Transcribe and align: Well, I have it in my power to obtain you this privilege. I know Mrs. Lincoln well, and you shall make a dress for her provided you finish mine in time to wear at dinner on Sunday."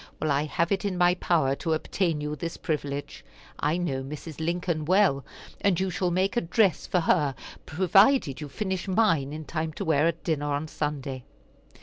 Well, 0.19 0.31
I 0.31 0.45
have 0.45 0.71
it 0.71 0.83
in 0.83 0.97
my 0.97 1.13
power 1.13 1.53
to 1.57 1.73
obtain 1.73 2.21
you 2.21 2.35
this 2.35 2.57
privilege. 2.57 3.23
I 3.59 3.77
know 3.77 4.01
Mrs. 4.01 4.39
Lincoln 4.43 4.83
well, 4.83 5.23
and 5.61 5.79
you 5.79 5.91
shall 5.91 6.09
make 6.09 6.35
a 6.35 6.41
dress 6.41 6.87
for 6.87 7.01
her 7.01 7.35
provided 7.67 8.41
you 8.41 8.49
finish 8.49 8.87
mine 8.87 9.31
in 9.31 9.45
time 9.45 9.71
to 9.73 9.85
wear 9.85 10.07
at 10.07 10.23
dinner 10.23 10.53
on 10.53 10.67
Sunday." 10.67 11.23